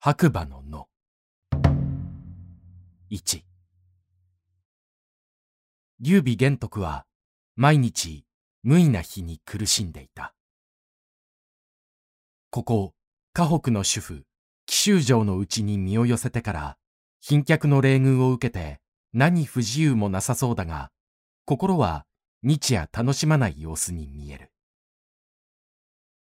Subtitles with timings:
[0.00, 0.88] 白馬の野。
[3.10, 3.42] 1
[5.98, 7.04] 劉備玄徳は
[7.56, 8.24] 毎日
[8.62, 10.36] 無意な日に苦しんでいた。
[12.50, 12.94] ここ、
[13.32, 14.22] 河北の主婦、
[14.66, 16.76] 紀州城のうちに身を寄せてから
[17.20, 18.78] 賓客の礼遇を受けて
[19.12, 20.92] 何不自由もなさそうだが、
[21.44, 22.06] 心は
[22.44, 24.52] 日夜楽しまない様子に見える。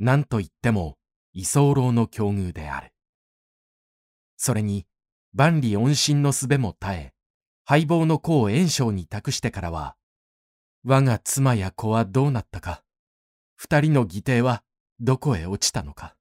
[0.00, 0.96] 何と言っても
[1.32, 2.93] 居候の境遇である。
[4.36, 4.86] それに
[5.32, 7.12] 万里恩心の術も絶え、
[7.64, 9.96] 敗亡の子を炎章に託してからは、
[10.84, 12.82] 我が妻や子はどうなったか、
[13.56, 14.62] 二人の義弟は
[15.00, 16.14] どこへ落ちたのか。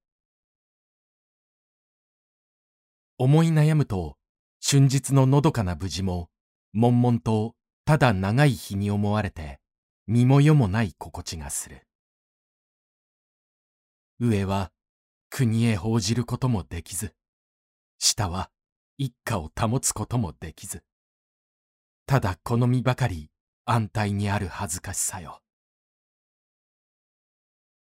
[3.17, 4.17] 思い悩むと、
[4.65, 6.29] 春日ののどかな無事も、
[6.73, 7.55] 悶々と
[7.85, 9.59] ただ長い日に思われて、
[10.07, 11.85] 身も世もない心地がする。
[14.19, 14.71] 上は
[15.29, 17.13] 国へ報じることもできず、
[18.05, 18.49] 下は
[18.97, 20.83] 一家を保つこともできず、
[22.05, 23.29] ただこの身ばかり
[23.63, 25.39] 安泰にある恥ずかしさよ。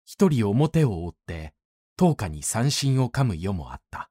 [0.05, 1.55] 一人表を覆って、
[1.97, 4.11] 灯火に三振を噛む世もあった。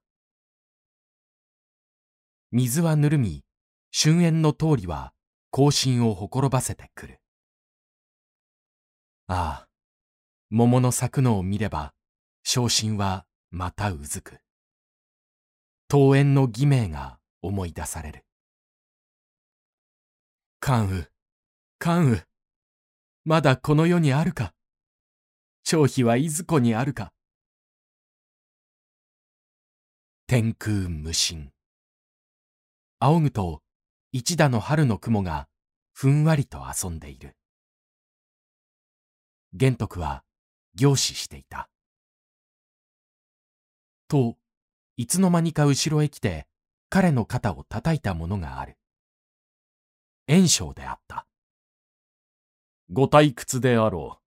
[2.49, 3.43] 水はぬるみ、
[3.95, 5.13] 春煙の通りは
[5.51, 7.19] 更新をほころばせてくる。
[9.27, 9.67] ああ、
[10.49, 11.93] 桃の咲くのを見れば、
[12.41, 14.39] 昇進はまたうずく。
[15.93, 18.23] 桃園の義名が思い出される。
[20.61, 21.09] 関羽、
[21.79, 22.25] 関羽、
[23.25, 24.53] まだこの世にあるか？
[25.65, 27.11] 張飛はいずこにあるか？
[30.27, 31.51] 天空無心。
[32.99, 33.61] 仰ぐと
[34.13, 35.49] 一打の春の雲が
[35.91, 37.35] ふんわりと遊んでいる。
[39.51, 40.23] 玄徳は
[40.73, 41.69] 凝視していた。
[44.07, 44.37] と、
[44.97, 46.47] いつの間にか後ろへ来て
[46.89, 48.77] 彼の肩を叩いたものがある。
[50.27, 51.25] 炎章であった。
[52.91, 54.21] ご退屈であろう。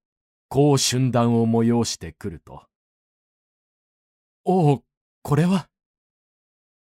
[0.48, 2.62] こう春談を催してくると。
[4.44, 4.84] おお、
[5.22, 5.68] これは。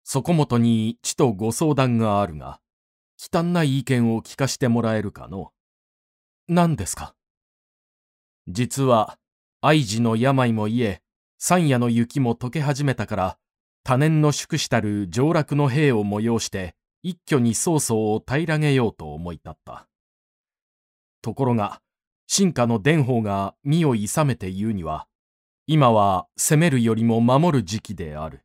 [0.04, 2.60] そこもとにちとご相談があるが、
[3.16, 5.53] 忌憚ない意見を聞かしてもらえるかの。
[6.49, 7.14] 何ですか？
[8.49, 9.19] 実は、
[9.60, 11.03] 愛知の病も癒え、
[11.38, 13.38] 山野の雪も溶け始めたから、
[13.84, 19.88] 多年の宿したる上洛の兵を催して、一挙に曹操を平らげようと思い立った。
[21.20, 21.81] ところが、
[22.28, 25.09] 進化の伝法が身を勇めて言うには、
[25.66, 28.44] 今は攻めるよりも守る時期である。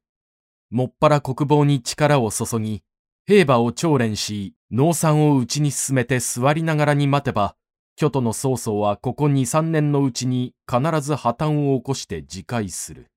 [0.70, 2.84] もっぱら国防に力を注ぎ、
[3.26, 7.56] 兵馬を調練し、農産を内に進めて座りながらに待てば、
[7.96, 13.08] 京都の曹操はここ二三年のうちに必ず破綻を起こして自戒する。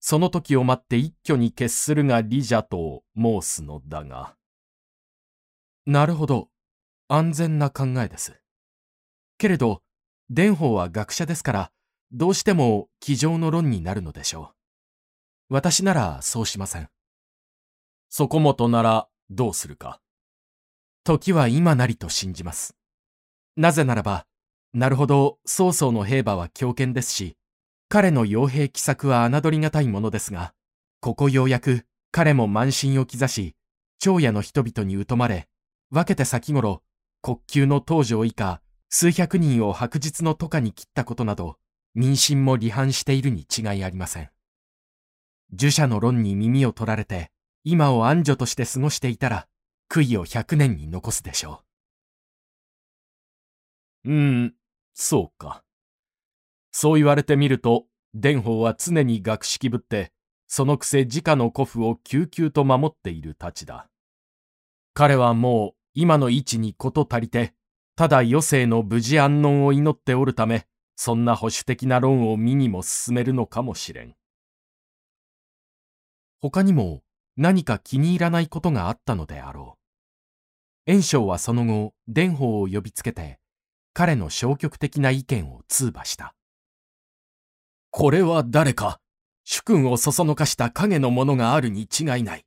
[0.00, 4.34] その時を待って一挙に決するが利者と申すのだが。
[5.86, 6.48] なるほど。
[7.08, 8.38] 安全な考えです。
[9.38, 9.82] けれど、
[10.28, 11.72] 蓮舫は学者ですから、
[12.12, 14.52] どうしても机上の論になるのでしょ
[15.50, 15.54] う。
[15.54, 16.90] 私ならそうしません。
[18.10, 20.00] そこもとならどうするか。
[21.04, 22.76] 時は今なりと信じます。
[23.56, 24.26] なぜならば、
[24.74, 27.36] なるほど曹操の兵馬は強権ですし、
[27.90, 30.52] 彼の傭兵奇策は侮りがたいものですが、
[31.00, 33.54] ここようやく彼も慢心を刻し、
[33.98, 35.48] 長夜の人々に疎まれ、
[35.90, 36.82] 分けて先頃、
[37.22, 38.60] 国級の東条以下、
[38.90, 41.56] 数百人を白日の都下に切ったことなど、
[41.94, 44.30] 民心も離反しているに違いありません。
[45.52, 47.30] 儒者の論に耳を取られて、
[47.64, 49.48] 今を安女として過ごしていたら、
[49.90, 51.62] 悔いを百年に残すでしょ
[54.04, 54.10] う。
[54.10, 54.54] うーん、
[54.92, 55.64] そうか。
[56.70, 60.12] そう言われてみると、伝法は常に学識ぶって、
[60.46, 63.88] そのくせ直の古府を救急と守っているたちだ。
[64.94, 67.54] 彼はもう今の位置にこと足りて、
[67.96, 74.14] ただ余生の無事安穏を祈っておるため、そんな保守的な論を身にも進めるのかもしれん。
[76.40, 77.02] 他にも
[77.36, 79.76] 何か気に入らないことがあったのであろ
[80.86, 80.90] う。
[80.90, 83.38] 炎章はその後、伝法を呼びつけて、
[83.92, 86.34] 彼の消極的な意見を通話した。
[87.90, 89.00] これは誰か、
[89.44, 92.44] 主君をそそのかした影のものがあるに違いない。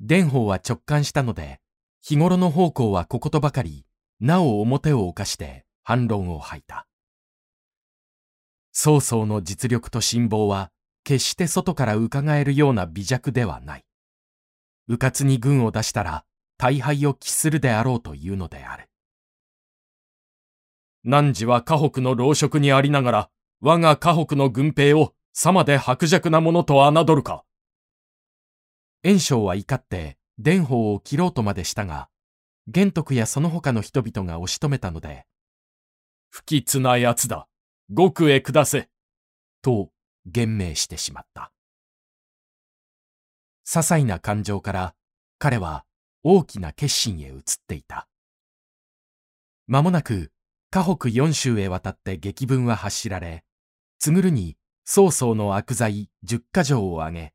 [0.00, 1.60] 伝法は直感したので、
[2.00, 3.84] 日頃の方向はこことばかり、
[4.20, 6.86] なお表を犯して反論を吐いた。
[8.72, 10.70] 曹操の実力と辛抱は、
[11.04, 13.84] 決して外から伺えるような微弱ではない。
[14.88, 16.24] 迂闊に軍を出したら、
[16.56, 18.88] 大敗を期するであろうというのである。
[21.04, 27.44] 汝は河北の老職にありながら、我が河北の軍兵をさまで薄弱なものと侮るか。
[29.02, 32.08] 袁紹は怒って伝法を切ろうとまでしたが、
[32.66, 35.26] 玄徳やその他の人々が押し止めたので、
[36.30, 37.46] 不吉な奴だ。
[37.94, 38.88] 極へ下せ。
[39.62, 39.90] と
[40.26, 41.52] 言命してしまった。
[43.64, 44.94] 些細な感情から
[45.38, 45.84] 彼は
[46.22, 48.08] 大きな決心へ移っていた。
[49.68, 50.32] 間もなく
[50.74, 53.44] 河北四州へ渡って激文は発しられ、
[54.00, 57.32] つぐるに曹操の悪罪十箇条を挙げ、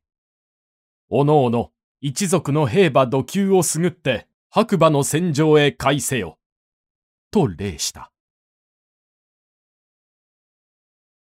[1.08, 1.70] おのおの
[2.02, 6.38] 一族の兵馬土級をすぐって白馬の戦場へ返せよ。
[7.30, 8.12] と令した。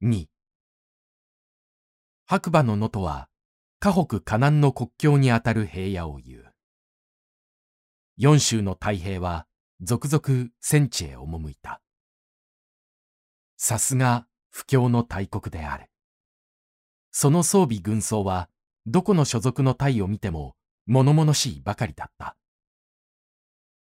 [0.02, 0.24] 2
[2.24, 3.28] 白馬の野とは
[3.78, 6.46] 河北河南の国境にあたる平野を言う。
[8.16, 9.46] 四州の太平は
[9.82, 11.82] 続々戦地へ赴いた。
[13.62, 15.90] さすが不況の大国である。
[17.12, 18.48] その装備軍装は
[18.86, 22.38] どこの所属の隊を見ても物々しいばかりだった。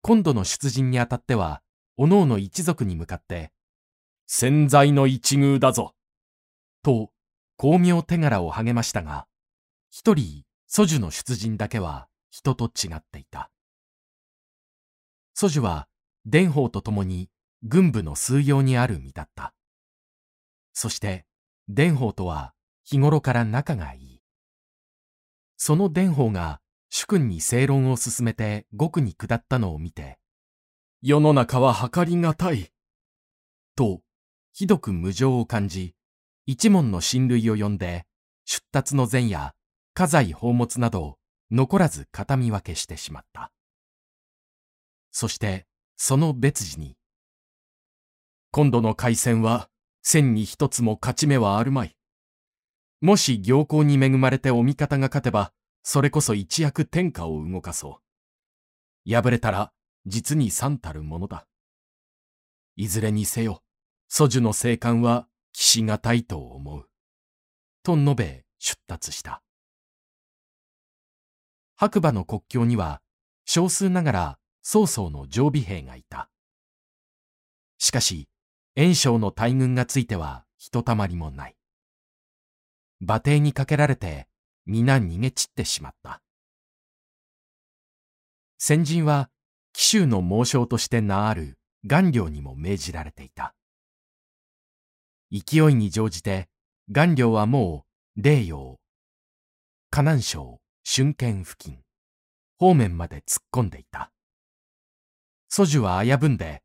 [0.02, 1.62] 今度の出陣にあたっては、
[1.96, 3.52] おのおの一族に向かって、
[4.26, 5.94] 潜在の一遇だぞ。
[6.82, 7.12] と、
[7.58, 9.28] 巧妙手柄を励ましたが、
[9.92, 13.52] 一人、祖樹の出陣だけは人と違っていた。
[15.36, 15.88] 祖樹は、
[16.26, 17.30] 伝法と共に
[17.64, 19.54] 軍部の数用にある身だった。
[20.74, 21.26] そして、
[21.68, 22.54] 伝法とは
[22.84, 24.22] 日頃から仲がいい。
[25.58, 26.60] その伝法が
[26.90, 30.18] 主君に正論を進めて獄に下ったのを見て、
[31.02, 32.72] 世の中は計りがたい。
[33.76, 34.02] と、
[34.54, 35.96] ひどく無情を感じ、
[36.46, 38.06] 一門の親類を呼んで、
[38.46, 39.54] 出立の前夜、
[39.94, 41.18] 家財宝物など
[41.52, 43.52] 残らず形見分けしてしまった。
[45.12, 45.68] そして
[45.98, 46.98] その別時に、
[48.54, 49.70] 今度の海戦は
[50.02, 51.96] 千に一つも勝ち目はあるまい。
[53.00, 55.54] もし行幸に恵まれてお味方が勝てば、
[55.84, 58.02] それこそ一躍天下を動かそ
[59.08, 59.12] う。
[59.12, 59.72] 敗れたら
[60.06, 61.48] 実に三たるものだ。
[62.76, 63.64] いずれにせよ、
[64.10, 66.90] 祖樹の生還は騎しがたいと思う。
[67.84, 69.42] と述べ出立した。
[71.78, 73.02] 白馬の国境には
[73.46, 76.30] 少数ながら曹操の常備兵がいた。
[77.78, 78.28] しかし、
[78.76, 81.56] 袁紹の大軍がついてはひとたまりもない。
[83.02, 84.28] 馬蹄にかけられて
[84.66, 86.22] 皆逃げ散ってしまった。
[88.58, 89.30] 先人は
[89.74, 91.58] 紀州の猛将として名ある
[91.88, 93.56] 顔料にも命じられていた。
[95.32, 96.48] 勢いに乗じて
[96.94, 97.86] 顔料はも
[98.16, 98.80] う霊陽、
[99.90, 101.80] 河南省春剣付近、
[102.58, 104.12] 方面まで突っ込んでいた。
[105.50, 106.62] 祖樹は危ぶんで、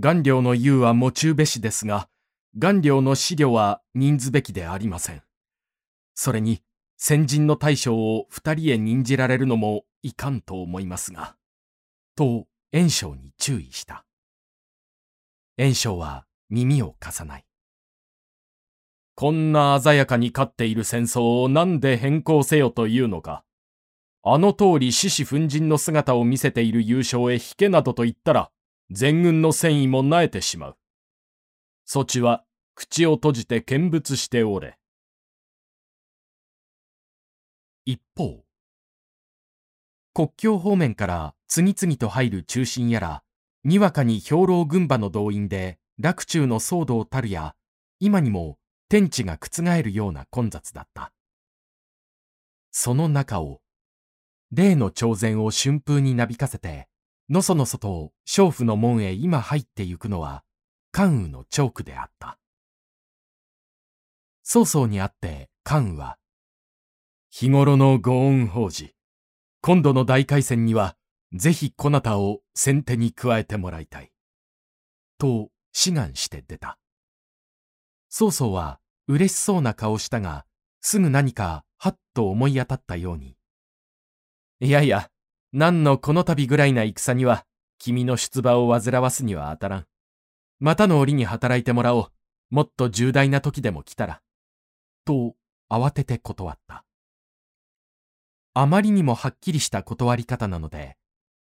[0.00, 2.08] 顔料の言うは持ちうべしですが、
[2.58, 5.22] 顔料の資料は任ずべきでありません。
[6.14, 6.62] それに、
[6.96, 11.36] 先人の大将を二人へ任じられるのもいかんと思いますが。
[12.16, 14.04] と、袁紹に注意した。
[15.56, 17.44] 袁紹は耳を貸さない。
[19.16, 23.44] こんな鮮やかに勝っている戦争を何で変更せよというのか。
[24.24, 28.50] あの通り獅子奮陣の姿を見せている優勝へ引けなどと言ったら、
[28.96, 30.76] 全軍の戦意も萎えてしまう。
[31.84, 32.44] そちは
[32.76, 34.78] 口を閉じて見物しておれ。
[37.84, 38.44] 一方、
[40.14, 43.24] 国境方面から次々と入る中心やら、
[43.64, 47.56] にわかに兵糧軍馬の動員で洛中の騒動たるや、
[47.98, 48.58] 今にも
[48.88, 51.12] 天地が覆るような混雑だった。
[52.70, 53.60] その中を、
[54.52, 56.86] 例の朝前を春風になびかせて、
[57.30, 60.44] のそのそと娼婦の門へ今入ってゆくのは、
[60.92, 62.38] 関羽のチョークであった。
[64.42, 66.18] 曹操にあって関羽は、
[67.30, 68.94] 日頃のご恩法事、
[69.62, 70.96] 今度の大海戦には、
[71.32, 74.12] ぜひこなたを先手に加えてもらいたい。
[75.18, 76.78] と志願して出た。
[78.08, 78.78] 曹操は
[79.08, 80.44] 嬉しそうな顔したが、
[80.80, 83.36] すぐ何かはっと思い当たったように。
[84.60, 85.10] いやいや、
[85.56, 87.46] 何のこの度ぐらいな戦には、
[87.78, 89.86] 君の出馬を煩わすには当たらん。
[90.58, 92.06] またの折に働いてもらおう。
[92.50, 94.20] もっと重大な時でも来たら。
[95.04, 95.36] と、
[95.70, 96.84] 慌てて断った。
[98.52, 100.96] あまりにもはっきりした断り方なので、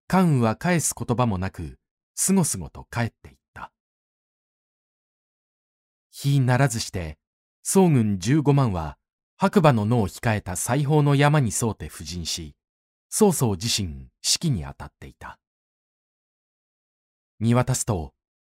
[0.09, 1.79] 関羽は返す言葉もなく、
[2.15, 3.73] すごすごと帰っていった。
[6.11, 7.17] 日ならずして、
[7.63, 8.99] 総軍15万は
[9.39, 12.55] 白馬の野を控えた西方の山に沿うて布陣し、
[13.15, 15.39] 曹操自身指揮に当たっていた。
[17.41, 18.15] 見渡すと、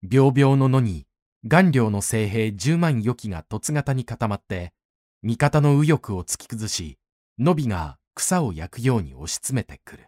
[0.08, 1.08] 病々の野に
[1.48, 4.72] 顔料の精兵10万余機が凸型に固まって、
[5.24, 7.00] 味方の右翼を突き崩し、
[7.40, 10.08] 野びが草を焼くように押し詰めてくる。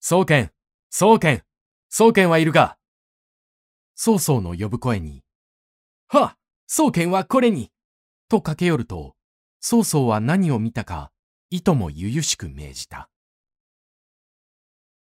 [0.00, 0.50] 宗剣
[0.88, 1.42] 宗剣
[1.90, 2.78] 宗剣はいるか？
[3.96, 5.22] 曹操の呼ぶ声に、
[6.08, 7.70] はっ宗剣はこれに
[8.30, 9.14] と駆け寄ると、
[9.60, 11.09] 曹操は何を見たか、
[11.52, 13.10] いともゆゆしく命じた。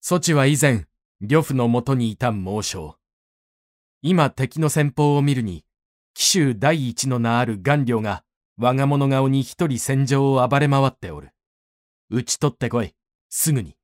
[0.01, 0.87] そちは以前、
[1.21, 2.97] 呂布のもとにいた猛将。
[4.01, 5.65] 今敵の先方を見るに、
[6.15, 8.23] 紀州第一の名ある顔料が、
[8.57, 11.33] 我が物顔に一人戦場を暴れ回っておる。
[12.11, 12.95] 討ち取ってこい、
[13.29, 13.77] すぐに。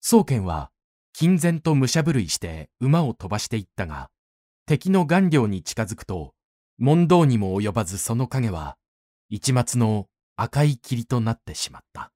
[0.00, 0.72] 宗剣は、
[1.12, 4.10] 金然と武者震いして馬を飛ばしていったが、
[4.66, 6.34] 敵の顔料に近づくと、
[6.76, 8.76] 問答にも及ばずその影は、
[9.28, 10.08] 一抹の
[10.42, 12.12] 赤い霧となってしまった。